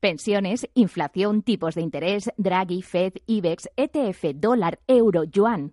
[0.00, 5.72] Pensiones, inflación, tipos de interés, Draghi, Fed, IBEX, ETF, dólar, euro, yuan.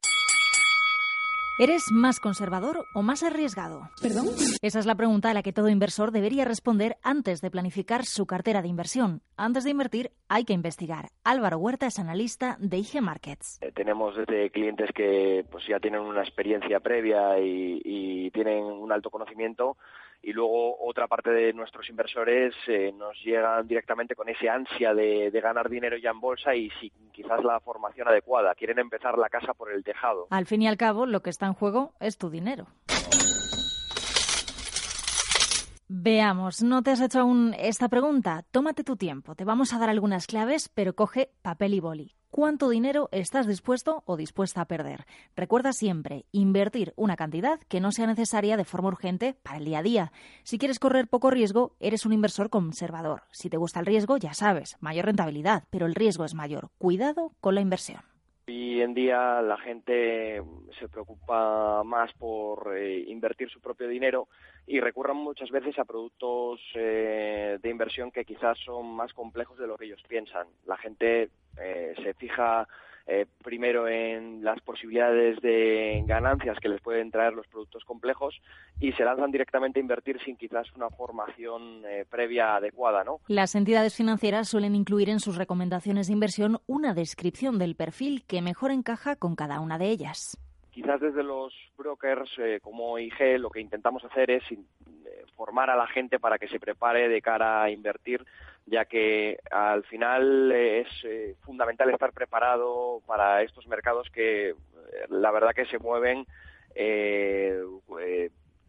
[1.59, 3.81] ¿Eres más conservador o más arriesgado?
[4.01, 4.25] ¿Perdón?
[4.63, 8.25] Esa es la pregunta a la que todo inversor debería responder antes de planificar su
[8.25, 9.21] cartera de inversión.
[9.37, 11.09] Antes de invertir, hay que investigar.
[11.23, 13.59] Álvaro Huerta es analista de IG Markets.
[13.61, 18.91] Eh, tenemos desde clientes que pues ya tienen una experiencia previa y, y tienen un
[18.91, 19.77] alto conocimiento
[20.25, 25.29] y luego otra parte de nuestros inversores eh, nos llegan directamente con ese ansia de,
[25.29, 28.55] de, ganar dinero ya en bolsa y sin quizás la formación adecuada.
[28.55, 30.25] Quieren empezar la casa por el tejado.
[30.31, 32.65] Al fin y al cabo, lo que está en juego es tu dinero.
[36.05, 38.45] Veamos, ¿no te has hecho aún esta pregunta?
[38.51, 42.13] Tómate tu tiempo, te vamos a dar algunas claves, pero coge papel y boli.
[42.29, 45.07] ¿Cuánto dinero estás dispuesto o dispuesta a perder?
[45.35, 49.79] Recuerda siempre invertir una cantidad que no sea necesaria de forma urgente para el día
[49.79, 50.11] a día.
[50.43, 53.23] Si quieres correr poco riesgo, eres un inversor conservador.
[53.31, 56.69] Si te gusta el riesgo, ya sabes, mayor rentabilidad, pero el riesgo es mayor.
[56.77, 58.14] Cuidado con la inversión.
[58.47, 60.39] Hoy en día la gente
[60.79, 64.27] se preocupa más por eh, invertir su propio dinero
[64.67, 69.65] y recurran muchas veces a productos eh, de inversión que quizás son más complejos de
[69.65, 70.47] lo que ellos piensan.
[70.67, 72.67] La gente eh, se fija
[73.07, 78.41] eh, primero en las posibilidades de ganancias que les pueden traer los productos complejos
[78.79, 83.19] y se lanzan directamente a invertir sin quizás una formación eh, previa adecuada, ¿no?
[83.27, 88.41] Las entidades financieras suelen incluir en sus recomendaciones de inversión una descripción del perfil que
[88.41, 90.35] mejor encaja con cada una de ellas.
[90.71, 94.43] Quizás desde los brokers eh, como IG lo que intentamos hacer es
[95.35, 98.25] formar a la gente para que se prepare de cara a invertir
[98.65, 104.55] ya que al final es eh, fundamental estar preparado para estos mercados que eh,
[105.09, 106.25] la verdad que se mueven
[106.73, 107.61] eh,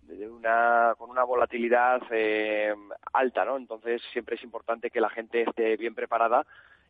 [0.03, 2.01] de una, con una volatilidad
[3.12, 3.57] alta, ¿no?
[3.57, 6.47] Entonces siempre es importante que la gente esté bien preparada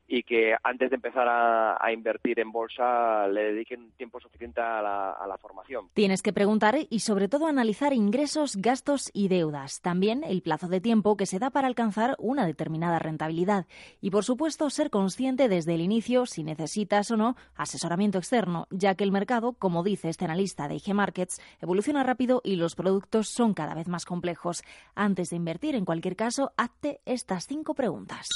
[0.08, 5.12] y que antes de empezar a, invertir en bolsa le dediquen tiempo suficiente a la,
[5.12, 5.88] a la, formación.
[5.94, 9.80] Tienes que preguntar y sobre todo analizar ingresos, gastos y deudas.
[9.80, 13.66] También el plazo de tiempo que se da para alcanzar una determinada rentabilidad.
[14.00, 18.94] Y por supuesto ser consciente desde el inicio si necesitas o no asesoramiento externo, ya
[18.94, 23.28] que el mercado, como dice este analista de IG Markets, evoluciona rápido y los productos
[23.28, 24.62] son cada vez más complejos.
[24.94, 28.26] Antes de invertir, en cualquier caso, hazte estas cinco preguntas.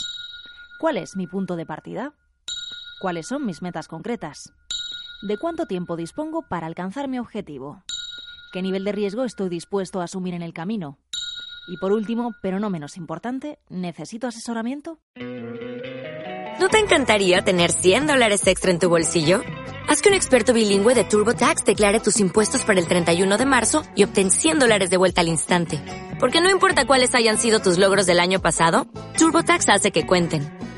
[0.80, 2.14] ¿Cuál es mi punto de partida?
[3.02, 4.54] ¿Cuáles son mis metas concretas?
[5.20, 7.84] ¿De cuánto tiempo dispongo para alcanzar mi objetivo?
[8.50, 10.96] ¿Qué nivel de riesgo estoy dispuesto a asumir en el camino?
[11.68, 14.98] Y por último, pero no menos importante, ¿necesito asesoramiento?
[15.16, 19.42] ¿No te encantaría tener 100 dólares extra en tu bolsillo?
[19.86, 23.82] Haz que un experto bilingüe de TurboTax declare tus impuestos para el 31 de marzo
[23.94, 25.78] y obtén 100 dólares de vuelta al instante.
[26.18, 28.86] Porque no importa cuáles hayan sido tus logros del año pasado,
[29.18, 30.59] TurboTax hace que cuenten.